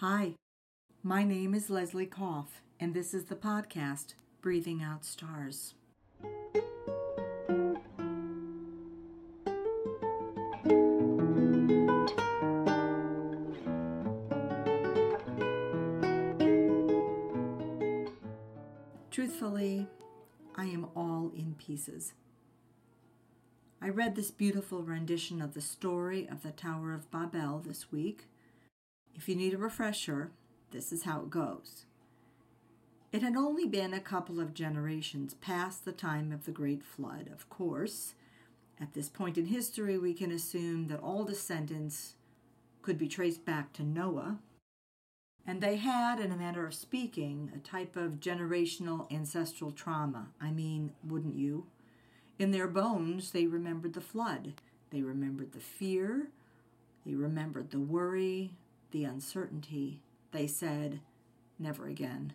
Hi, 0.00 0.34
my 1.02 1.24
name 1.24 1.54
is 1.54 1.70
Leslie 1.70 2.04
Koff, 2.04 2.60
and 2.78 2.92
this 2.92 3.14
is 3.14 3.24
the 3.24 3.34
podcast 3.34 4.12
Breathing 4.42 4.82
Out 4.82 5.06
Stars. 5.06 5.72
Truthfully, 19.10 19.86
I 20.54 20.66
am 20.66 20.88
all 20.94 21.32
in 21.34 21.54
pieces. 21.56 22.12
I 23.80 23.88
read 23.88 24.14
this 24.14 24.30
beautiful 24.30 24.82
rendition 24.82 25.40
of 25.40 25.54
the 25.54 25.62
story 25.62 26.28
of 26.28 26.42
the 26.42 26.52
Tower 26.52 26.92
of 26.92 27.10
Babel 27.10 27.62
this 27.64 27.90
week. 27.90 28.26
If 29.16 29.28
you 29.28 29.34
need 29.34 29.54
a 29.54 29.58
refresher, 29.58 30.30
this 30.72 30.92
is 30.92 31.04
how 31.04 31.20
it 31.20 31.30
goes. 31.30 31.86
It 33.12 33.22
had 33.22 33.34
only 33.34 33.66
been 33.66 33.94
a 33.94 34.00
couple 34.00 34.38
of 34.38 34.52
generations 34.52 35.34
past 35.34 35.84
the 35.84 35.92
time 35.92 36.32
of 36.32 36.44
the 36.44 36.52
Great 36.52 36.84
Flood, 36.84 37.30
of 37.32 37.48
course. 37.48 38.14
At 38.78 38.92
this 38.92 39.08
point 39.08 39.38
in 39.38 39.46
history, 39.46 39.96
we 39.96 40.12
can 40.12 40.30
assume 40.30 40.88
that 40.88 41.00
all 41.00 41.24
descendants 41.24 42.16
could 42.82 42.98
be 42.98 43.08
traced 43.08 43.44
back 43.46 43.72
to 43.72 43.82
Noah, 43.82 44.38
and 45.46 45.62
they 45.62 45.76
had, 45.76 46.20
in 46.20 46.30
a 46.30 46.36
manner 46.36 46.66
of 46.66 46.74
speaking, 46.74 47.50
a 47.54 47.58
type 47.58 47.96
of 47.96 48.20
generational 48.20 49.10
ancestral 49.10 49.70
trauma. 49.70 50.28
I 50.40 50.50
mean, 50.50 50.92
wouldn't 51.02 51.36
you? 51.36 51.66
In 52.38 52.50
their 52.50 52.68
bones, 52.68 53.30
they 53.30 53.46
remembered 53.46 53.94
the 53.94 54.00
flood. 54.00 54.60
They 54.90 55.00
remembered 55.00 55.52
the 55.52 55.60
fear. 55.60 56.28
They 57.06 57.14
remembered 57.14 57.70
the 57.70 57.80
worry, 57.80 58.52
the 58.90 59.04
uncertainty. 59.04 60.00
They 60.32 60.46
said, 60.46 61.00
never 61.58 61.86
again. 61.86 62.34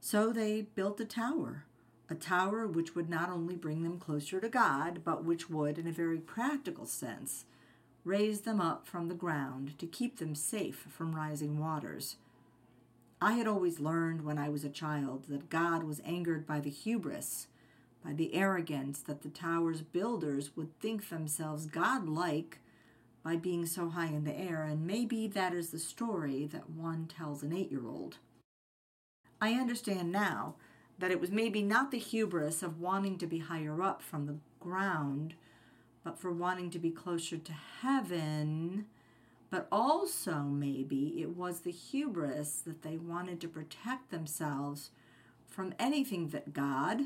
So 0.00 0.32
they 0.32 0.62
built 0.62 1.00
a 1.00 1.04
tower, 1.04 1.64
a 2.08 2.14
tower 2.14 2.66
which 2.66 2.94
would 2.94 3.08
not 3.08 3.28
only 3.28 3.54
bring 3.54 3.82
them 3.82 3.98
closer 3.98 4.40
to 4.40 4.48
God, 4.48 5.02
but 5.04 5.24
which 5.24 5.50
would, 5.50 5.78
in 5.78 5.86
a 5.86 5.92
very 5.92 6.18
practical 6.18 6.86
sense, 6.86 7.44
raise 8.04 8.40
them 8.40 8.60
up 8.60 8.86
from 8.86 9.08
the 9.08 9.14
ground 9.14 9.78
to 9.78 9.86
keep 9.86 10.18
them 10.18 10.34
safe 10.34 10.86
from 10.88 11.14
rising 11.14 11.58
waters. 11.58 12.16
I 13.20 13.32
had 13.34 13.46
always 13.46 13.80
learned 13.80 14.24
when 14.24 14.38
I 14.38 14.48
was 14.48 14.64
a 14.64 14.70
child 14.70 15.26
that 15.28 15.50
God 15.50 15.84
was 15.84 16.00
angered 16.06 16.46
by 16.46 16.60
the 16.60 16.70
hubris, 16.70 17.48
by 18.02 18.14
the 18.14 18.34
arrogance 18.34 19.00
that 19.02 19.20
the 19.20 19.28
tower's 19.28 19.82
builders 19.82 20.56
would 20.56 20.78
think 20.80 21.10
themselves 21.10 21.66
godlike 21.66 22.58
by 23.22 23.36
being 23.36 23.66
so 23.66 23.90
high 23.90 24.06
in 24.06 24.24
the 24.24 24.36
air, 24.36 24.62
and 24.64 24.86
maybe 24.86 25.26
that 25.28 25.52
is 25.52 25.70
the 25.70 25.78
story 25.78 26.46
that 26.46 26.70
one 26.70 27.06
tells 27.06 27.42
an 27.42 27.52
eight 27.52 27.70
year 27.70 27.86
old. 27.86 28.18
I 29.40 29.52
understand 29.52 30.12
now 30.12 30.54
that 30.98 31.10
it 31.10 31.20
was 31.20 31.30
maybe 31.30 31.62
not 31.62 31.90
the 31.90 31.98
hubris 31.98 32.62
of 32.62 32.80
wanting 32.80 33.18
to 33.18 33.26
be 33.26 33.38
higher 33.38 33.82
up 33.82 34.02
from 34.02 34.26
the 34.26 34.36
ground 34.58 35.34
but 36.04 36.18
for 36.18 36.30
wanting 36.30 36.70
to 36.70 36.78
be 36.78 36.90
closer 36.90 37.36
to 37.36 37.52
heaven. 37.52 38.86
But 39.50 39.66
also, 39.70 40.42
maybe 40.42 41.20
it 41.20 41.36
was 41.36 41.60
the 41.60 41.72
hubris 41.72 42.62
that 42.66 42.82
they 42.82 42.96
wanted 42.96 43.40
to 43.40 43.48
protect 43.48 44.10
themselves 44.10 44.90
from 45.46 45.74
anything 45.78 46.28
that 46.28 46.52
God, 46.52 47.02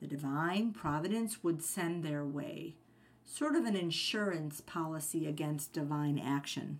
the 0.00 0.06
divine 0.06 0.72
providence, 0.72 1.42
would 1.42 1.62
send 1.62 2.02
their 2.02 2.24
way. 2.24 2.76
Sort 3.28 3.56
of 3.56 3.64
an 3.64 3.74
insurance 3.76 4.60
policy 4.60 5.26
against 5.26 5.72
divine 5.72 6.18
action. 6.18 6.78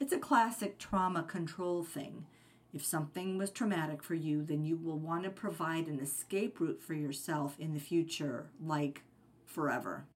It's 0.00 0.14
a 0.14 0.18
classic 0.18 0.78
trauma 0.78 1.22
control 1.22 1.84
thing. 1.84 2.24
If 2.72 2.84
something 2.84 3.36
was 3.36 3.50
traumatic 3.50 4.02
for 4.02 4.14
you, 4.14 4.42
then 4.42 4.64
you 4.64 4.76
will 4.76 4.98
want 4.98 5.24
to 5.24 5.30
provide 5.30 5.86
an 5.86 6.00
escape 6.00 6.58
route 6.58 6.82
for 6.82 6.94
yourself 6.94 7.54
in 7.60 7.74
the 7.74 7.80
future, 7.80 8.46
like 8.64 9.02
forever. 9.44 10.06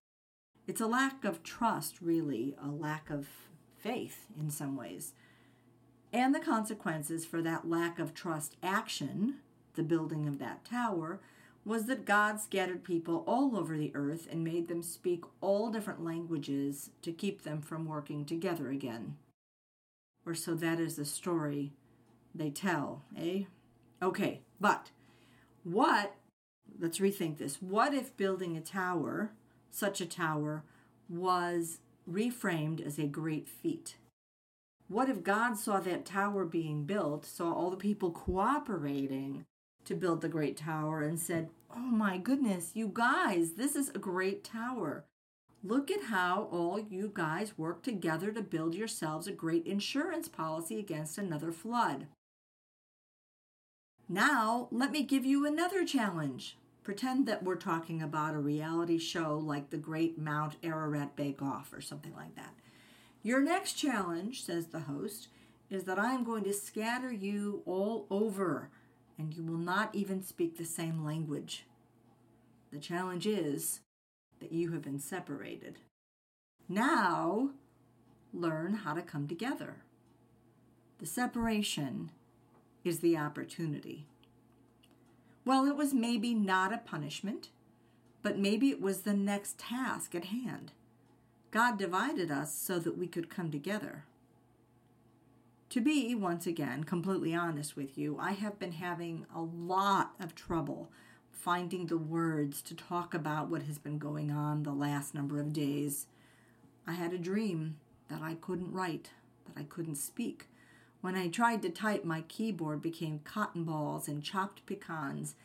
It's 0.66 0.80
a 0.80 0.86
lack 0.86 1.24
of 1.24 1.42
trust, 1.42 2.00
really, 2.00 2.56
a 2.62 2.68
lack 2.68 3.10
of 3.10 3.28
faith 3.76 4.26
in 4.38 4.50
some 4.50 4.74
ways. 4.74 5.12
And 6.12 6.34
the 6.34 6.40
consequences 6.40 7.26
for 7.26 7.42
that 7.42 7.68
lack 7.68 7.98
of 7.98 8.14
trust 8.14 8.56
action, 8.62 9.36
the 9.74 9.82
building 9.82 10.26
of 10.26 10.38
that 10.38 10.64
tower, 10.64 11.20
was 11.64 11.86
that 11.86 12.04
God 12.04 12.40
scattered 12.40 12.82
people 12.82 13.24
all 13.26 13.56
over 13.56 13.76
the 13.76 13.92
earth 13.94 14.26
and 14.30 14.42
made 14.42 14.68
them 14.68 14.82
speak 14.82 15.24
all 15.40 15.70
different 15.70 16.04
languages 16.04 16.90
to 17.02 17.12
keep 17.12 17.42
them 17.42 17.60
from 17.60 17.86
working 17.86 18.24
together 18.24 18.70
again. 18.70 19.16
Or 20.26 20.34
so 20.34 20.54
that 20.54 20.80
is 20.80 20.96
the 20.96 21.04
story 21.04 21.72
they 22.34 22.50
tell, 22.50 23.02
eh? 23.16 23.44
Okay, 24.02 24.40
but 24.60 24.90
what, 25.62 26.14
let's 26.80 26.98
rethink 26.98 27.38
this. 27.38 27.62
What 27.62 27.94
if 27.94 28.16
building 28.16 28.56
a 28.56 28.60
tower 28.60 29.32
such 29.72 30.00
a 30.00 30.06
tower 30.06 30.62
was 31.08 31.78
reframed 32.08 32.84
as 32.84 32.98
a 32.98 33.06
great 33.06 33.48
feat. 33.48 33.96
What 34.88 35.08
if 35.08 35.24
God 35.24 35.56
saw 35.56 35.80
that 35.80 36.04
tower 36.04 36.44
being 36.44 36.84
built, 36.84 37.24
saw 37.24 37.52
all 37.52 37.70
the 37.70 37.76
people 37.76 38.10
cooperating 38.10 39.44
to 39.84 39.94
build 39.94 40.20
the 40.20 40.28
great 40.28 40.56
tower, 40.56 41.02
and 41.02 41.18
said, 41.18 41.48
Oh 41.74 41.78
my 41.78 42.18
goodness, 42.18 42.72
you 42.74 42.90
guys, 42.92 43.52
this 43.52 43.74
is 43.74 43.88
a 43.90 43.98
great 43.98 44.44
tower. 44.44 45.04
Look 45.64 45.90
at 45.90 46.04
how 46.04 46.48
all 46.50 46.78
you 46.78 47.10
guys 47.14 47.56
work 47.56 47.82
together 47.82 48.32
to 48.32 48.42
build 48.42 48.74
yourselves 48.74 49.26
a 49.26 49.32
great 49.32 49.64
insurance 49.64 50.28
policy 50.28 50.78
against 50.78 51.18
another 51.18 51.52
flood. 51.52 52.08
Now, 54.08 54.68
let 54.70 54.90
me 54.90 55.04
give 55.04 55.24
you 55.24 55.46
another 55.46 55.84
challenge. 55.84 56.58
Pretend 56.82 57.26
that 57.26 57.44
we're 57.44 57.54
talking 57.54 58.02
about 58.02 58.34
a 58.34 58.38
reality 58.38 58.98
show 58.98 59.38
like 59.38 59.70
the 59.70 59.76
Great 59.76 60.18
Mount 60.18 60.56
Ararat 60.64 61.14
Bake 61.14 61.40
Off 61.40 61.72
or 61.72 61.80
something 61.80 62.14
like 62.14 62.34
that. 62.34 62.54
Your 63.22 63.40
next 63.40 63.74
challenge, 63.74 64.44
says 64.44 64.66
the 64.66 64.80
host, 64.80 65.28
is 65.70 65.84
that 65.84 65.98
I 65.98 66.12
am 66.12 66.24
going 66.24 66.42
to 66.44 66.52
scatter 66.52 67.12
you 67.12 67.62
all 67.64 68.06
over 68.10 68.68
and 69.18 69.34
you 69.34 69.42
will 69.42 69.58
not 69.58 69.94
even 69.94 70.22
speak 70.22 70.56
the 70.56 70.64
same 70.64 71.04
language. 71.04 71.64
The 72.72 72.78
challenge 72.78 73.26
is 73.26 73.80
that 74.40 74.52
you 74.52 74.72
have 74.72 74.82
been 74.82 74.98
separated. 74.98 75.78
Now, 76.68 77.50
learn 78.32 78.74
how 78.74 78.94
to 78.94 79.02
come 79.02 79.28
together. 79.28 79.76
The 80.98 81.06
separation 81.06 82.10
is 82.84 83.00
the 83.00 83.16
opportunity. 83.16 84.06
Well, 85.44 85.66
it 85.66 85.76
was 85.76 85.92
maybe 85.92 86.34
not 86.34 86.72
a 86.72 86.78
punishment, 86.78 87.48
but 88.22 88.38
maybe 88.38 88.70
it 88.70 88.80
was 88.80 89.00
the 89.00 89.14
next 89.14 89.58
task 89.58 90.14
at 90.14 90.26
hand. 90.26 90.72
God 91.50 91.76
divided 91.76 92.30
us 92.30 92.54
so 92.54 92.78
that 92.78 92.96
we 92.96 93.06
could 93.06 93.28
come 93.28 93.50
together. 93.50 94.04
To 95.72 95.80
be, 95.80 96.14
once 96.14 96.46
again, 96.46 96.84
completely 96.84 97.34
honest 97.34 97.76
with 97.76 97.96
you, 97.96 98.18
I 98.20 98.32
have 98.32 98.58
been 98.58 98.72
having 98.72 99.24
a 99.34 99.40
lot 99.40 100.12
of 100.20 100.34
trouble 100.34 100.90
finding 101.30 101.86
the 101.86 101.96
words 101.96 102.60
to 102.60 102.74
talk 102.74 103.14
about 103.14 103.48
what 103.48 103.62
has 103.62 103.78
been 103.78 103.96
going 103.96 104.30
on 104.30 104.64
the 104.64 104.74
last 104.74 105.14
number 105.14 105.40
of 105.40 105.54
days. 105.54 106.08
I 106.86 106.92
had 106.92 107.14
a 107.14 107.18
dream 107.18 107.78
that 108.08 108.20
I 108.20 108.34
couldn't 108.34 108.70
write, 108.70 109.12
that 109.46 109.58
I 109.58 109.62
couldn't 109.62 109.96
speak. 109.96 110.48
When 111.00 111.16
I 111.16 111.28
tried 111.28 111.62
to 111.62 111.70
type, 111.70 112.04
my 112.04 112.20
keyboard 112.28 112.82
became 112.82 113.20
cotton 113.24 113.64
balls 113.64 114.08
and 114.08 114.22
chopped 114.22 114.66
pecans. 114.66 115.36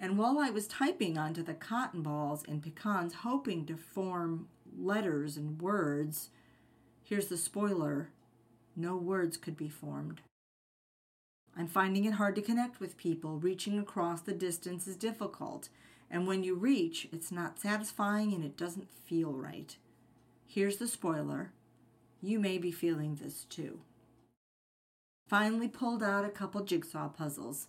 And 0.00 0.16
while 0.16 0.38
I 0.38 0.48
was 0.48 0.66
typing 0.66 1.18
onto 1.18 1.42
the 1.42 1.52
cotton 1.52 2.00
balls 2.00 2.42
and 2.48 2.62
pecans, 2.62 3.16
hoping 3.16 3.66
to 3.66 3.76
form 3.76 4.48
letters 4.78 5.36
and 5.36 5.60
words, 5.60 6.30
here's 7.02 7.26
the 7.26 7.36
spoiler 7.36 8.08
no 8.76 8.96
words 8.96 9.36
could 9.36 9.56
be 9.56 9.68
formed. 9.68 10.20
I'm 11.56 11.68
finding 11.68 12.04
it 12.04 12.14
hard 12.14 12.34
to 12.36 12.42
connect 12.42 12.80
with 12.80 12.96
people. 12.96 13.38
Reaching 13.38 13.78
across 13.78 14.20
the 14.20 14.32
distance 14.32 14.86
is 14.86 14.96
difficult. 14.96 15.68
And 16.10 16.26
when 16.26 16.42
you 16.42 16.54
reach, 16.54 17.08
it's 17.12 17.30
not 17.30 17.60
satisfying 17.60 18.32
and 18.32 18.44
it 18.44 18.56
doesn't 18.56 18.90
feel 18.90 19.32
right. 19.32 19.76
Here's 20.46 20.76
the 20.76 20.88
spoiler 20.88 21.52
you 22.20 22.40
may 22.40 22.56
be 22.58 22.70
feeling 22.70 23.16
this 23.16 23.44
too. 23.44 23.80
Finally 25.28 25.68
pulled 25.68 26.02
out 26.02 26.24
a 26.24 26.30
couple 26.30 26.62
jigsaw 26.62 27.08
puzzles. 27.08 27.66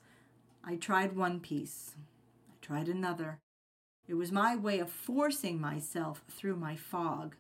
I 0.64 0.76
tried 0.76 1.16
one 1.16 1.40
piece. 1.40 1.96
I 2.50 2.54
tried 2.66 2.88
another. 2.88 3.40
It 4.08 4.14
was 4.14 4.32
my 4.32 4.56
way 4.56 4.80
of 4.80 4.90
forcing 4.90 5.60
myself 5.60 6.24
through 6.30 6.56
my 6.56 6.76
fog 6.76 7.36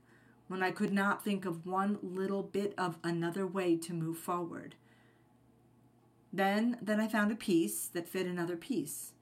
when 0.48 0.62
I 0.62 0.72
could 0.72 0.94
not 0.94 1.24
think 1.24 1.46
of 1.46 1.66
one 1.66 1.98
little 2.02 2.44
bit 2.44 2.74
of 2.78 2.98
another 3.04 3.48
way 3.48 3.76
to 3.78 3.94
move 3.94 4.18
forward. 4.18 4.76
Then, 6.32 6.78
then 6.82 7.00
I 7.00 7.08
found 7.08 7.32
a 7.32 7.36
piece 7.36 7.88
that 7.88 8.08
fit 8.08 8.28
another 8.28 8.58
piece. 8.58 9.14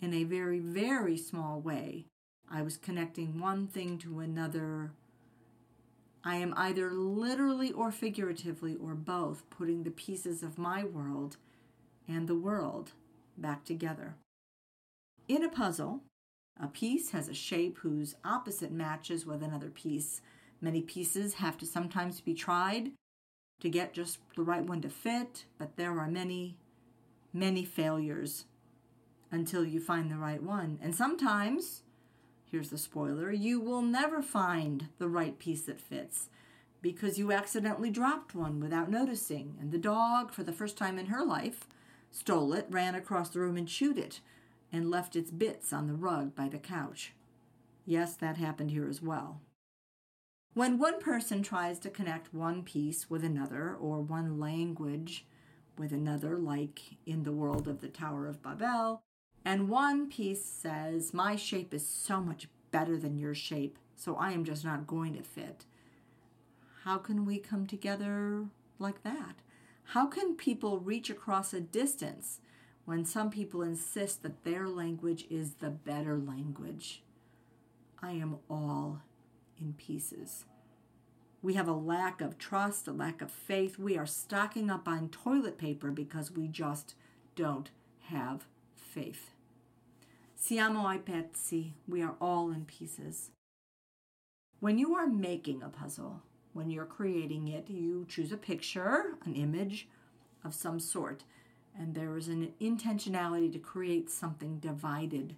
In 0.00 0.12
a 0.12 0.24
very, 0.24 0.58
very 0.58 1.16
small 1.16 1.60
way, 1.60 2.06
I 2.50 2.62
was 2.62 2.76
connecting 2.76 3.40
one 3.40 3.66
thing 3.66 3.98
to 3.98 4.20
another. 4.20 4.92
I 6.24 6.36
am 6.36 6.54
either 6.56 6.92
literally 6.92 7.72
or 7.72 7.90
figuratively 7.90 8.74
or 8.74 8.94
both 8.94 9.48
putting 9.50 9.84
the 9.84 9.90
pieces 9.90 10.42
of 10.42 10.58
my 10.58 10.84
world 10.84 11.36
and 12.06 12.26
the 12.26 12.34
world 12.34 12.92
back 13.36 13.64
together. 13.64 14.16
In 15.28 15.44
a 15.44 15.48
puzzle, 15.48 16.02
a 16.60 16.66
piece 16.66 17.10
has 17.10 17.28
a 17.28 17.34
shape 17.34 17.78
whose 17.78 18.16
opposite 18.24 18.72
matches 18.72 19.24
with 19.24 19.42
another 19.42 19.70
piece. 19.70 20.20
Many 20.60 20.82
pieces 20.82 21.34
have 21.34 21.56
to 21.58 21.66
sometimes 21.66 22.20
be 22.20 22.34
tried 22.34 22.92
to 23.60 23.68
get 23.68 23.92
just 23.92 24.18
the 24.36 24.42
right 24.42 24.64
one 24.64 24.80
to 24.82 24.88
fit, 24.88 25.44
but 25.58 25.76
there 25.76 25.98
are 25.98 26.08
many, 26.08 26.56
many 27.32 27.64
failures 27.64 28.44
until 29.30 29.64
you 29.64 29.80
find 29.80 30.10
the 30.10 30.16
right 30.16 30.42
one. 30.42 30.78
And 30.82 30.94
sometimes, 30.94 31.82
here's 32.44 32.70
the 32.70 32.78
spoiler, 32.78 33.30
you 33.30 33.60
will 33.60 33.82
never 33.82 34.22
find 34.22 34.88
the 34.98 35.08
right 35.08 35.38
piece 35.38 35.62
that 35.62 35.80
fits 35.80 36.28
because 36.80 37.18
you 37.18 37.32
accidentally 37.32 37.90
dropped 37.90 38.34
one 38.34 38.60
without 38.60 38.90
noticing. 38.90 39.56
And 39.60 39.72
the 39.72 39.78
dog, 39.78 40.32
for 40.32 40.44
the 40.44 40.52
first 40.52 40.76
time 40.76 40.98
in 40.98 41.06
her 41.06 41.24
life, 41.24 41.66
stole 42.10 42.52
it, 42.52 42.66
ran 42.70 42.94
across 42.94 43.30
the 43.30 43.40
room 43.40 43.56
and 43.56 43.68
chewed 43.68 43.98
it, 43.98 44.20
and 44.72 44.90
left 44.90 45.16
its 45.16 45.30
bits 45.30 45.72
on 45.72 45.86
the 45.86 45.94
rug 45.94 46.34
by 46.34 46.48
the 46.48 46.58
couch. 46.58 47.12
Yes, 47.84 48.14
that 48.16 48.36
happened 48.36 48.70
here 48.70 48.88
as 48.88 49.02
well. 49.02 49.40
When 50.54 50.78
one 50.78 50.98
person 51.00 51.42
tries 51.42 51.78
to 51.80 51.90
connect 51.90 52.34
one 52.34 52.62
piece 52.62 53.08
with 53.08 53.22
another 53.22 53.74
or 53.74 54.00
one 54.00 54.40
language 54.40 55.24
with 55.76 55.92
another, 55.92 56.36
like 56.36 56.80
in 57.06 57.22
the 57.22 57.32
world 57.32 57.68
of 57.68 57.80
the 57.80 57.88
Tower 57.88 58.26
of 58.26 58.42
Babel, 58.42 59.02
and 59.44 59.68
one 59.68 60.10
piece 60.10 60.44
says, 60.44 61.14
My 61.14 61.36
shape 61.36 61.72
is 61.72 61.86
so 61.86 62.20
much 62.20 62.48
better 62.70 62.96
than 62.96 63.18
your 63.18 63.34
shape, 63.34 63.78
so 63.94 64.16
I 64.16 64.32
am 64.32 64.44
just 64.44 64.64
not 64.64 64.86
going 64.86 65.14
to 65.14 65.22
fit. 65.22 65.64
How 66.84 66.98
can 66.98 67.24
we 67.24 67.38
come 67.38 67.66
together 67.66 68.46
like 68.78 69.02
that? 69.04 69.36
How 69.84 70.06
can 70.06 70.34
people 70.34 70.80
reach 70.80 71.08
across 71.08 71.54
a 71.54 71.60
distance 71.60 72.40
when 72.84 73.04
some 73.04 73.30
people 73.30 73.62
insist 73.62 74.22
that 74.22 74.44
their 74.44 74.68
language 74.68 75.26
is 75.30 75.54
the 75.54 75.70
better 75.70 76.18
language? 76.18 77.02
I 78.02 78.12
am 78.12 78.38
all 78.50 79.02
in 79.60 79.74
pieces. 79.74 80.44
We 81.40 81.54
have 81.54 81.68
a 81.68 81.72
lack 81.72 82.20
of 82.20 82.38
trust, 82.38 82.88
a 82.88 82.92
lack 82.92 83.22
of 83.22 83.30
faith. 83.30 83.78
We 83.78 83.96
are 83.96 84.06
stocking 84.06 84.70
up 84.70 84.88
on 84.88 85.08
toilet 85.08 85.56
paper 85.56 85.90
because 85.90 86.32
we 86.32 86.48
just 86.48 86.94
don't 87.36 87.70
have 88.06 88.46
faith. 88.74 89.30
Siamo 90.40 90.84
ai 90.84 90.98
pezzi. 90.98 91.72
We 91.86 92.02
are 92.02 92.14
all 92.20 92.50
in 92.50 92.64
pieces. 92.64 93.30
When 94.60 94.78
you 94.78 94.94
are 94.94 95.06
making 95.06 95.62
a 95.62 95.68
puzzle, 95.68 96.22
when 96.52 96.70
you're 96.70 96.84
creating 96.84 97.46
it, 97.48 97.70
you 97.70 98.04
choose 98.08 98.32
a 98.32 98.36
picture, 98.36 99.16
an 99.24 99.34
image 99.34 99.88
of 100.44 100.54
some 100.54 100.80
sort, 100.80 101.22
and 101.78 101.94
there 101.94 102.16
is 102.16 102.26
an 102.26 102.52
intentionality 102.60 103.52
to 103.52 103.58
create 103.58 104.10
something 104.10 104.58
divided. 104.58 105.36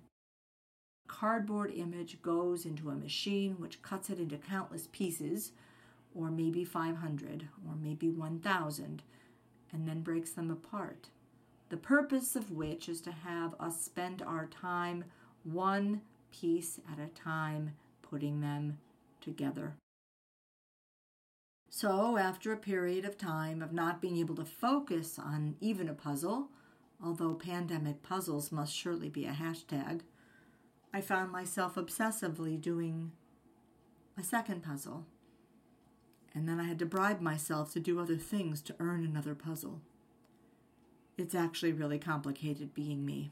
Cardboard 1.11 1.73
image 1.75 2.23
goes 2.23 2.65
into 2.65 2.91
a 2.91 2.95
machine 2.95 3.57
which 3.59 3.83
cuts 3.83 4.11
it 4.11 4.19
into 4.19 4.37
countless 4.37 4.89
pieces, 4.93 5.53
or 6.15 6.31
maybe 6.31 6.65
500, 6.65 7.49
or 7.69 7.75
maybe 7.75 8.09
1,000, 8.09 9.03
and 9.73 9.89
then 9.89 10.01
breaks 10.01 10.31
them 10.31 10.51
apart 10.51 11.09
the 11.71 11.77
purpose 11.77 12.37
of 12.37 12.51
which 12.51 12.89
is 12.89 13.01
to 13.01 13.13
have 13.13 13.55
us 13.59 13.81
spend 13.81 14.21
our 14.23 14.47
time 14.47 15.05
one 15.45 16.03
piece 16.33 16.81
at 16.93 16.99
a 16.99 17.09
time 17.09 17.71
putting 18.03 18.41
them 18.41 18.79
together. 19.21 19.75
So, 21.71 22.19
after 22.19 22.53
a 22.53 22.59
period 22.59 23.05
of 23.05 23.17
time 23.17 23.63
of 23.63 23.73
not 23.73 24.01
being 24.01 24.19
able 24.19 24.35
to 24.35 24.45
focus 24.45 25.19
on 25.19 25.55
even 25.61 25.89
a 25.89 25.95
puzzle, 25.95 26.49
although 27.03 27.35
pandemic 27.35 28.03
puzzles 28.03 28.51
must 28.51 28.75
surely 28.75 29.09
be 29.09 29.25
a 29.25 29.33
hashtag, 29.33 30.01
I 30.93 31.01
found 31.01 31.31
myself 31.31 31.77
obsessively 31.77 32.61
doing 32.61 33.13
a 34.19 34.25
second 34.25 34.63
puzzle. 34.63 35.07
And 36.35 36.49
then 36.49 36.61
I 36.61 36.65
had 36.65 36.79
to 36.81 36.87
bribe 36.87 37.21
myself 37.21 37.73
to 37.73 37.81
do 37.81 37.99
other 38.01 38.17
things 38.17 38.61
to 38.63 38.77
earn 38.79 39.05
another 39.05 39.35
puzzle. 39.35 39.81
It's 41.17 41.35
actually 41.35 41.73
really 41.73 41.99
complicated 41.99 42.75
being 42.75 43.05
me. 43.05 43.31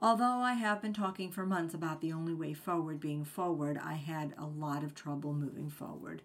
Although 0.00 0.40
I 0.40 0.54
have 0.54 0.82
been 0.82 0.92
talking 0.92 1.30
for 1.30 1.46
months 1.46 1.72
about 1.72 2.00
the 2.00 2.12
only 2.12 2.34
way 2.34 2.52
forward 2.52 3.00
being 3.00 3.24
forward, 3.24 3.78
I 3.82 3.94
had 3.94 4.34
a 4.36 4.44
lot 4.44 4.84
of 4.84 4.94
trouble 4.94 5.32
moving 5.32 5.70
forward. 5.70 6.22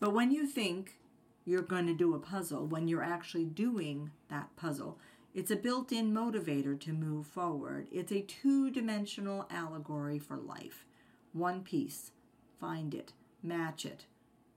But 0.00 0.12
when 0.12 0.30
you 0.30 0.46
think 0.46 0.98
you're 1.44 1.62
going 1.62 1.86
to 1.86 1.94
do 1.94 2.14
a 2.14 2.18
puzzle, 2.18 2.66
when 2.66 2.88
you're 2.88 3.02
actually 3.02 3.44
doing 3.44 4.10
that 4.28 4.54
puzzle, 4.56 4.98
it's 5.34 5.50
a 5.50 5.56
built 5.56 5.92
in 5.92 6.12
motivator 6.12 6.78
to 6.80 6.92
move 6.92 7.26
forward. 7.26 7.86
It's 7.92 8.12
a 8.12 8.22
two 8.22 8.70
dimensional 8.70 9.46
allegory 9.50 10.18
for 10.18 10.36
life. 10.36 10.84
One 11.32 11.62
piece, 11.62 12.12
find 12.58 12.94
it, 12.94 13.12
match 13.42 13.84
it, 13.84 14.06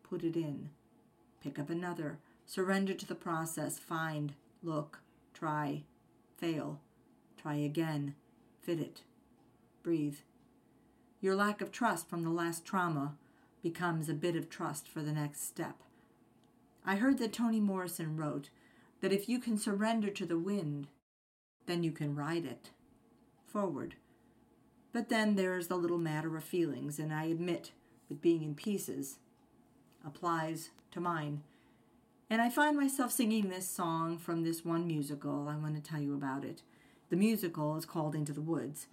put 0.03 0.23
it 0.23 0.35
in, 0.35 0.69
pick 1.43 1.59
up 1.59 1.69
another, 1.69 2.19
surrender 2.45 2.93
to 2.93 3.05
the 3.05 3.15
process, 3.15 3.77
find, 3.77 4.33
look, 4.63 4.99
try, 5.33 5.83
fail, 6.37 6.79
try 7.39 7.55
again, 7.55 8.15
fit 8.61 8.79
it, 8.79 9.01
breathe. 9.83 10.17
Your 11.19 11.35
lack 11.35 11.61
of 11.61 11.71
trust 11.71 12.09
from 12.09 12.23
the 12.23 12.29
last 12.29 12.65
trauma 12.65 13.15
becomes 13.61 14.09
a 14.09 14.13
bit 14.13 14.35
of 14.35 14.49
trust 14.49 14.87
for 14.87 15.01
the 15.01 15.11
next 15.11 15.45
step. 15.45 15.83
I 16.83 16.95
heard 16.95 17.19
that 17.19 17.33
Toni 17.33 17.59
Morrison 17.59 18.17
wrote 18.17 18.49
that 19.01 19.11
if 19.11 19.27
you 19.27 19.39
can 19.39 19.57
surrender 19.57 20.09
to 20.09 20.25
the 20.25 20.37
wind, 20.37 20.87
then 21.65 21.83
you 21.83 21.91
can 21.91 22.15
ride 22.15 22.45
it 22.45 22.69
forward. 23.47 23.95
But 24.93 25.09
then 25.09 25.35
there's 25.35 25.67
the 25.67 25.75
little 25.75 25.97
matter 25.97 26.35
of 26.37 26.43
feelings, 26.43 26.99
and 26.99 27.13
I 27.13 27.25
admit 27.25 27.71
that 28.09 28.21
being 28.21 28.43
in 28.43 28.55
pieces 28.55 29.17
applies 30.05 30.69
to 30.91 30.99
mine. 30.99 31.43
And 32.29 32.41
I 32.41 32.49
find 32.49 32.77
myself 32.77 33.11
singing 33.11 33.49
this 33.49 33.67
song 33.67 34.17
from 34.17 34.43
this 34.43 34.63
one 34.63 34.87
musical. 34.87 35.47
I 35.49 35.55
want 35.55 35.75
to 35.75 35.81
tell 35.81 36.01
you 36.01 36.13
about 36.13 36.45
it. 36.45 36.61
The 37.09 37.15
musical 37.17 37.75
is 37.75 37.85
called 37.85 38.15
Into 38.15 38.33
the 38.33 38.41
Woods. 38.41 38.87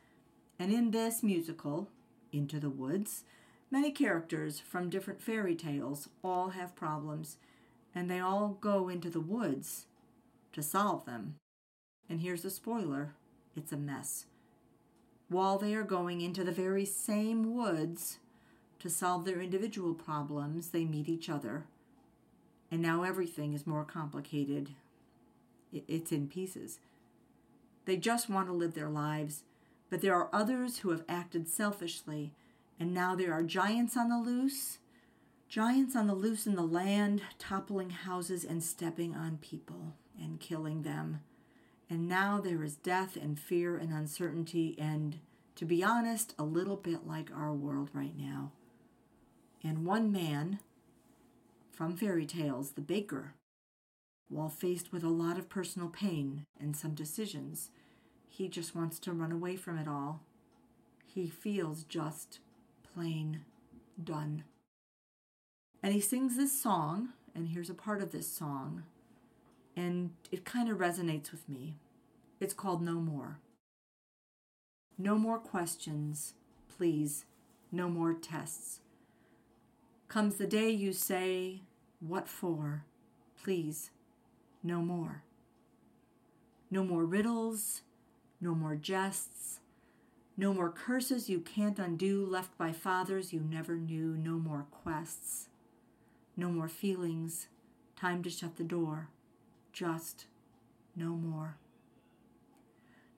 And 0.59 0.73
in 0.73 0.91
this 0.91 1.23
musical, 1.23 1.89
Into 2.33 2.59
the 2.59 2.71
Woods, 2.71 3.25
many 3.71 3.91
characters 3.91 4.59
from 4.61 4.91
different 4.91 5.23
fairy 5.23 5.55
tales 5.55 6.09
all 6.25 6.51
have 6.51 6.75
problems, 6.75 7.37
and 7.95 8.11
they 8.11 8.19
all 8.19 8.59
go 8.61 8.89
into 8.89 9.11
the 9.11 9.21
woods 9.21 9.87
to 10.53 10.63
solve 10.63 11.05
them. 11.05 11.37
And 12.09 12.21
here's 12.21 12.45
a 12.45 12.51
spoiler 12.51 13.15
it's 13.57 13.73
a 13.73 13.77
mess. 13.77 14.27
While 15.29 15.59
they 15.59 15.75
are 15.75 15.83
going 15.83 16.21
into 16.21 16.45
the 16.45 16.53
very 16.53 16.85
same 16.85 17.55
woods 17.55 18.19
to 18.79 18.89
solve 18.89 19.25
their 19.25 19.41
individual 19.41 19.95
problems, 19.95 20.71
they 20.71 20.85
meet 20.85 21.09
each 21.09 21.29
other 21.29 21.65
and 22.71 22.83
now 22.83 23.03
everything 23.03 23.53
is 23.53 23.67
more 23.67 23.85
complicated. 23.85 24.71
It's 25.73 26.13
in 26.13 26.29
pieces. 26.29 26.79
They 27.85 27.97
just 27.97 28.29
want 28.29 28.49
to 28.49 28.53
live 28.53 28.75
their 28.75 28.91
lives, 28.91 29.43
but 29.91 30.03
there 30.03 30.15
are 30.15 30.29
others 30.33 30.79
who 30.79 30.91
have 30.91 31.05
acted 31.09 31.49
selfishly, 31.49 32.33
and 32.79 32.93
now 32.93 33.15
there 33.15 33.33
are 33.33 33.43
giants 33.43 33.97
on 33.97 34.09
the 34.11 34.19
loose. 34.19 34.79
Giants 35.49 35.97
on 35.97 36.07
the 36.07 36.15
loose 36.15 36.47
in 36.47 36.57
the 36.57 36.63
land, 36.63 37.23
toppling 37.39 37.89
houses 37.89 38.45
and 38.45 38.63
stepping 38.63 39.15
on 39.15 39.39
people 39.39 39.95
and 40.21 40.39
killing 40.39 40.83
them. 40.83 41.21
And 41.89 42.07
now 42.07 42.39
there 42.39 42.63
is 42.63 42.77
death 42.77 43.17
and 43.17 43.39
fear 43.39 43.79
and 43.79 43.91
uncertainty, 43.91 44.77
and 44.79 45.21
to 45.55 45.65
be 45.65 45.83
honest, 45.83 46.35
a 46.39 46.45
little 46.45 46.77
bit 46.77 47.07
like 47.07 47.31
our 47.35 47.55
world 47.55 47.89
right 47.95 48.15
now. 48.15 48.53
And 49.65 49.87
one 49.87 50.13
man, 50.13 50.59
from 51.73 51.97
fairy 51.97 52.27
tales, 52.27 52.73
the 52.73 52.83
baker, 52.83 53.33
while 54.29 54.51
faced 54.51 54.93
with 54.93 55.03
a 55.03 55.09
lot 55.09 55.39
of 55.39 55.49
personal 55.49 55.89
pain 55.89 56.45
and 56.61 56.77
some 56.77 56.95
decisions, 56.95 57.71
he 58.29 58.49
just 58.49 58.75
wants 58.75 58.99
to 58.99 59.13
run 59.15 59.33
away 59.33 59.57
from 59.57 59.79
it 59.79 59.89
all. 59.89 60.21
He 61.07 61.27
feels 61.27 61.85
just 61.85 62.41
plain 62.95 63.47
done. 64.03 64.45
And 65.83 65.93
he 65.93 66.01
sings 66.01 66.37
this 66.37 66.61
song, 66.61 67.11
and 67.35 67.49
here's 67.49 67.71
a 67.71 67.75
part 67.75 68.03
of 68.03 68.13
this 68.13 68.29
song, 68.29 68.83
and 69.77 70.11
it 70.33 70.45
kind 70.45 70.69
of 70.69 70.79
resonates 70.79 71.31
with 71.31 71.49
me. 71.49 71.77
It's 72.41 72.55
called 72.55 72.83
No 72.83 72.95
More. 72.95 73.39
No 74.97 75.17
more 75.17 75.39
questions, 75.39 76.35
please. 76.77 77.25
No 77.71 77.89
more 77.89 78.15
tests. 78.15 78.81
Comes 80.09 80.37
the 80.37 80.47
day 80.47 80.71
you 80.71 80.93
say, 80.93 81.61
what 82.01 82.27
for? 82.27 82.85
Please, 83.43 83.91
no 84.63 84.81
more. 84.81 85.23
No 86.71 86.83
more 86.83 87.05
riddles, 87.05 87.83
no 88.41 88.55
more 88.55 88.75
jests, 88.75 89.61
no 90.37 90.55
more 90.55 90.71
curses 90.71 91.29
you 91.29 91.41
can't 91.41 91.79
undo 91.79 92.25
left 92.25 92.57
by 92.57 92.73
fathers 92.73 93.33
you 93.33 93.41
never 93.41 93.77
knew, 93.77 94.17
no 94.17 94.39
more 94.39 94.67
quests. 94.71 95.49
No 96.39 96.51
more 96.51 96.69
feelings. 96.69 97.49
Time 97.97 98.23
to 98.23 98.31
shut 98.31 98.59
the 98.59 98.63
door. 98.63 99.09
Just 99.73 100.27
no 100.95 101.09
more. 101.09 101.57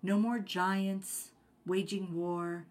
No 0.03 0.19
more 0.19 0.39
giants 0.39 1.33
waging 1.67 2.15
war. 2.15 2.65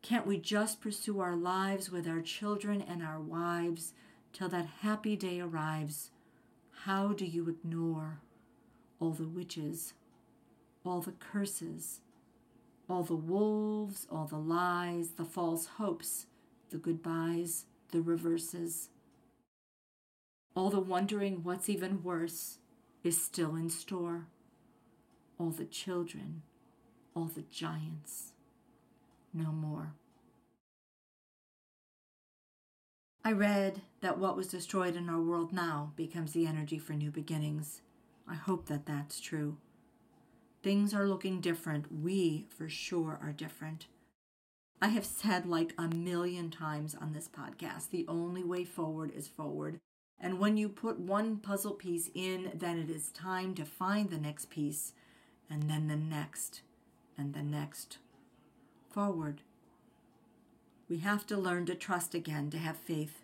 Can't 0.00 0.24
we 0.24 0.38
just 0.38 0.80
pursue 0.80 1.18
our 1.18 1.34
lives 1.34 1.90
with 1.90 2.06
our 2.06 2.20
children 2.20 2.80
and 2.80 3.02
our 3.02 3.18
wives 3.18 3.92
till 4.32 4.48
that 4.50 4.66
happy 4.82 5.16
day 5.16 5.40
arrives? 5.40 6.12
How 6.84 7.08
do 7.08 7.24
you 7.24 7.48
ignore 7.48 8.20
all 9.00 9.10
the 9.10 9.26
witches, 9.26 9.94
all 10.84 11.00
the 11.00 11.10
curses, 11.10 12.02
all 12.88 13.02
the 13.02 13.16
wolves, 13.16 14.06
all 14.12 14.26
the 14.26 14.38
lies, 14.38 15.10
the 15.16 15.24
false 15.24 15.66
hopes, 15.66 16.26
the 16.70 16.78
goodbyes, 16.78 17.64
the 17.90 18.00
reverses? 18.00 18.90
All 20.54 20.70
the 20.70 20.80
wondering 20.80 21.44
what's 21.44 21.68
even 21.68 22.02
worse 22.02 22.58
is 23.04 23.20
still 23.20 23.54
in 23.54 23.70
store. 23.70 24.26
All 25.38 25.50
the 25.50 25.64
children, 25.64 26.42
all 27.14 27.26
the 27.26 27.44
giants, 27.50 28.32
no 29.32 29.52
more. 29.52 29.94
I 33.24 33.32
read 33.32 33.82
that 34.00 34.18
what 34.18 34.36
was 34.36 34.48
destroyed 34.48 34.96
in 34.96 35.08
our 35.08 35.20
world 35.20 35.52
now 35.52 35.92
becomes 35.96 36.32
the 36.32 36.46
energy 36.46 36.78
for 36.78 36.94
new 36.94 37.10
beginnings. 37.10 37.82
I 38.26 38.34
hope 38.34 38.66
that 38.66 38.86
that's 38.86 39.20
true. 39.20 39.58
Things 40.62 40.94
are 40.94 41.06
looking 41.06 41.40
different. 41.40 41.86
We, 41.92 42.46
for 42.48 42.68
sure, 42.68 43.18
are 43.22 43.32
different. 43.32 43.86
I 44.80 44.88
have 44.88 45.04
said 45.04 45.46
like 45.46 45.74
a 45.76 45.88
million 45.88 46.50
times 46.50 46.94
on 46.94 47.12
this 47.12 47.28
podcast 47.28 47.90
the 47.90 48.06
only 48.08 48.44
way 48.44 48.64
forward 48.64 49.12
is 49.14 49.28
forward. 49.28 49.78
And 50.20 50.38
when 50.38 50.56
you 50.56 50.68
put 50.68 50.98
one 50.98 51.36
puzzle 51.36 51.74
piece 51.74 52.10
in, 52.14 52.50
then 52.54 52.78
it 52.78 52.90
is 52.90 53.10
time 53.10 53.54
to 53.54 53.64
find 53.64 54.10
the 54.10 54.18
next 54.18 54.50
piece, 54.50 54.92
and 55.48 55.70
then 55.70 55.86
the 55.86 55.96
next, 55.96 56.62
and 57.16 57.34
the 57.34 57.42
next. 57.42 57.98
Forward. 58.90 59.42
We 60.88 60.98
have 60.98 61.26
to 61.28 61.36
learn 61.36 61.66
to 61.66 61.74
trust 61.74 62.14
again, 62.14 62.50
to 62.50 62.58
have 62.58 62.76
faith. 62.76 63.22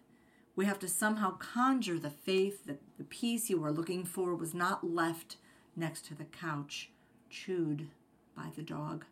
We 0.54 0.66
have 0.66 0.78
to 0.80 0.88
somehow 0.88 1.36
conjure 1.38 1.98
the 1.98 2.10
faith 2.10 2.66
that 2.66 2.80
the 2.96 3.04
piece 3.04 3.50
you 3.50 3.58
were 3.58 3.72
looking 3.72 4.04
for 4.04 4.34
was 4.34 4.54
not 4.54 4.88
left 4.88 5.36
next 5.74 6.06
to 6.06 6.14
the 6.14 6.24
couch, 6.24 6.90
chewed 7.28 7.88
by 8.36 8.50
the 8.54 8.62
dog. 8.62 9.04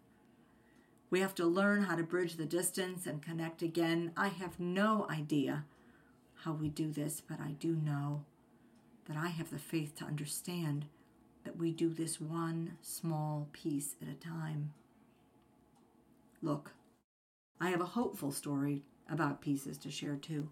We 1.11 1.21
have 1.21 1.35
to 1.35 1.47
learn 1.47 1.83
how 1.83 1.97
to 1.97 2.05
bridge 2.05 2.37
the 2.37 2.47
distance 2.47 3.07
and 3.07 3.21
connect 3.21 3.61
again. 3.61 4.13
I 4.17 4.29
have 4.29 4.61
no 4.61 5.07
idea 5.11 5.65
how 6.45 6.53
we 6.53 6.69
do 6.69 6.91
this, 6.91 7.21
but 7.21 7.41
I 7.41 7.53
do 7.53 7.77
know 7.77 8.25
that 9.07 9.17
I 9.17 9.29
have 9.29 9.51
the 9.51 9.59
faith 9.59 9.97
to 9.97 10.05
understand 10.05 10.87
that 11.45 11.57
we 11.57 11.73
do 11.73 11.89
this 11.89 12.21
one 12.21 12.77
small 12.83 13.49
piece 13.53 13.97
at 14.01 14.09
a 14.09 14.15
time. 14.15 14.73
Look, 16.41 16.73
I 17.61 17.71
have 17.71 17.81
a 17.81 17.87
hopeful 17.87 18.33
story 18.33 18.83
about 19.11 19.41
pieces 19.41 19.79
to 19.79 19.91
share 19.91 20.17
too. 20.17 20.49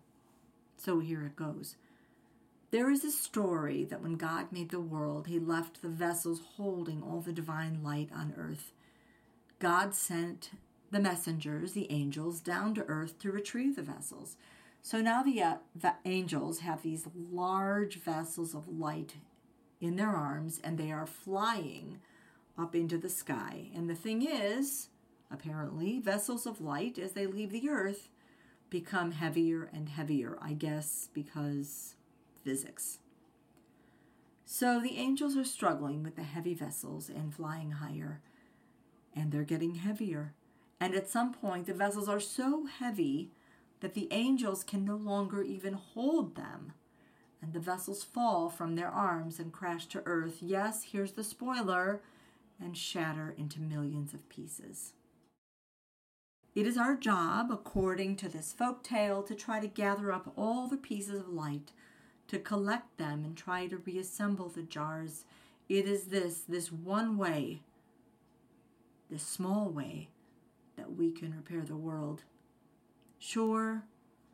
So 0.77 1.01
here 1.01 1.25
it 1.27 1.37
goes. 1.37 1.77
There 2.71 2.91
is 2.91 3.05
a 3.05 3.11
story 3.11 3.85
that 3.85 4.01
when 4.01 4.15
God 4.15 4.53
made 4.53 4.71
the 4.71 4.81
world, 4.81 5.27
he 5.27 5.41
left 5.41 5.83
the 5.83 5.89
vessels 5.89 6.41
holding 6.57 7.03
all 7.03 7.21
the 7.21 7.33
divine 7.33 7.83
light 7.83 8.11
on 8.15 8.33
earth. 8.39 8.73
God 9.59 9.95
sent 9.95 10.51
the 10.91 11.01
messengers, 11.01 11.73
the 11.73 11.91
angels, 11.91 12.41
down 12.41 12.75
to 12.77 12.85
earth 12.87 13.19
to 13.21 13.33
retrieve 13.33 13.75
the 13.75 13.83
vessels. 13.83 14.37
So 14.83 15.01
now 15.01 15.23
the, 15.23 15.43
uh, 15.43 15.55
the 15.75 15.95
angels 16.05 16.61
have 16.61 16.83
these 16.83 17.07
large 17.15 17.97
vessels 17.97 18.55
of 18.55 18.69
light 18.69 19.15
in 19.81 19.97
their 19.97 20.11
arms 20.11 20.61
and 20.63 20.79
they 20.79 20.91
are 20.91 21.07
flying 21.07 22.01
up 22.59 22.75
into 22.75 22.99
the 22.99 23.09
sky. 23.09 23.71
And 23.75 23.89
the 23.89 23.95
thing 23.95 24.27
is, 24.27 24.89
apparently, 25.31 25.99
vessels 25.99 26.47
of 26.47 26.61
light 26.61 26.99
as 26.99 27.13
they 27.13 27.27
leave 27.27 27.51
the 27.51 27.69
earth 27.69 28.09
become 28.69 29.13
heavier 29.13 29.69
and 29.73 29.89
heavier, 29.89 30.39
I 30.41 30.53
guess 30.53 31.09
because 31.13 31.95
physics. 32.45 32.99
So 34.45 34.81
the 34.81 34.97
angels 34.97 35.37
are 35.37 35.45
struggling 35.45 36.03
with 36.03 36.17
the 36.17 36.23
heavy 36.23 36.55
vessels 36.55 37.09
and 37.09 37.35
flying 37.35 37.73
higher, 37.73 38.21
and 39.15 39.31
they're 39.31 39.45
getting 39.45 39.77
heavier. 39.77 40.35
And 40.81 40.95
at 40.95 41.09
some 41.09 41.33
point, 41.33 41.67
the 41.67 41.75
vessels 41.75 42.09
are 42.09 42.21
so 42.21 42.67
heavy 42.67 43.31
that 43.81 43.95
the 43.95 44.09
angels 44.11 44.63
can 44.63 44.85
no 44.85 44.97
longer 44.97 45.43
even 45.43 45.75
hold 45.75 46.37
them. 46.37 46.73
And 47.43 47.53
the 47.53 47.61
vessels 47.61 48.05
fall 48.05 48.51
from 48.51 48.77
their 48.77 48.91
arms 48.91 49.39
and 49.39 49.53
crash 49.53 49.87
to 49.87 50.03
earth. 50.05 50.39
Yes, 50.43 50.89
here's 50.93 51.13
the 51.13 51.25
spoiler 51.25 52.03
and 52.61 52.77
shatter 52.77 53.35
into 53.39 53.61
millions 53.61 54.13
of 54.13 54.29
pieces. 54.29 54.93
It 56.55 56.67
is 56.67 56.77
our 56.77 56.97
job, 56.97 57.51
according 57.51 58.17
to 58.17 58.29
this 58.29 58.53
folk 58.53 58.83
tale, 58.83 59.23
to 59.23 59.35
try 59.35 59.61
to 59.61 59.69
gather 59.69 60.13
up 60.13 60.33
all 60.37 60.67
the 60.67 60.77
pieces 60.77 61.21
of 61.21 61.29
light, 61.29 61.73
to 62.29 62.39
collect 62.39 62.99
them 62.99 63.25
and 63.25 63.37
try 63.37 63.67
to 63.69 63.79
reassemble 63.79 64.49
the 64.49 64.63
jars. 64.63 65.25
It 65.69 65.87
is 65.87 66.07
this, 66.07 66.41
this 66.41 66.71
one 66.73 67.17
way, 67.17 67.63
this 69.09 69.23
small 69.23 69.71
way, 69.71 70.09
that 70.77 70.97
we 70.97 71.13
can 71.13 71.35
repair 71.35 71.63
the 71.63 71.77
world. 71.77 72.25
Sure, 73.23 73.85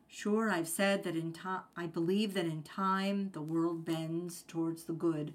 sure, 0.07 0.49
I've 0.49 0.69
said 0.69 1.03
that 1.03 1.17
in 1.17 1.33
time, 1.33 1.63
I 1.75 1.87
believe 1.87 2.33
that 2.35 2.45
in 2.45 2.63
time 2.63 3.31
the 3.33 3.41
world 3.41 3.83
bends 3.83 4.43
towards 4.47 4.85
the 4.85 4.93
good. 4.93 5.33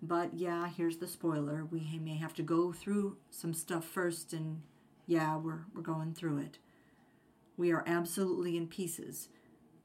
But 0.00 0.34
yeah, 0.34 0.68
here's 0.68 0.98
the 0.98 1.08
spoiler. 1.08 1.64
We 1.64 1.98
may 2.00 2.16
have 2.16 2.34
to 2.34 2.42
go 2.42 2.72
through 2.72 3.16
some 3.30 3.52
stuff 3.52 3.84
first, 3.84 4.32
and 4.32 4.62
yeah, 5.08 5.36
we're, 5.36 5.64
we're 5.74 5.82
going 5.82 6.14
through 6.14 6.38
it. 6.38 6.58
We 7.56 7.72
are 7.72 7.82
absolutely 7.84 8.56
in 8.56 8.68
pieces. 8.68 9.28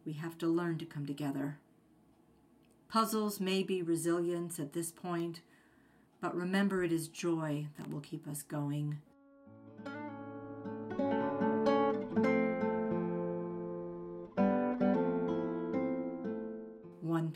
We 0.06 0.14
have 0.14 0.38
to 0.38 0.48
learn 0.48 0.78
to 0.78 0.86
come 0.86 1.08
together. 1.08 1.58
Puzzles 2.90 3.40
may 3.40 3.64
be 3.64 3.82
resilience 3.82 4.60
at 4.60 4.74
this 4.74 4.92
point, 4.92 5.42
but 6.22 6.36
remember 6.36 6.84
it 6.84 6.92
is 6.92 7.08
joy 7.08 7.66
that 7.80 7.90
will 7.90 8.02
keep 8.02 8.28
us 8.28 8.44
going. 8.44 9.00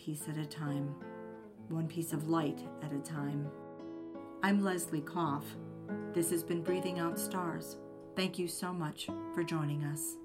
Piece 0.04 0.28
at 0.28 0.38
a 0.38 0.46
time, 0.46 0.94
one 1.70 1.88
piece 1.88 2.12
of 2.12 2.28
light 2.28 2.60
at 2.82 2.92
a 2.92 3.00
time. 3.00 3.48
I'm 4.42 4.62
Leslie 4.62 5.00
Koff. 5.00 5.46
This 6.14 6.30
has 6.32 6.44
been 6.44 6.62
Breathing 6.62 7.00
Out 7.00 7.18
Stars. 7.18 7.78
Thank 8.18 8.38
you 8.38 8.50
so 8.50 8.74
much 8.74 9.08
for 9.34 9.46
joining 9.46 9.86
us. 9.86 10.18